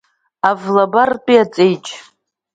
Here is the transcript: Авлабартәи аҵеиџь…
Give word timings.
Авлабартәи 0.49 1.41
аҵеиџь… 1.43 1.91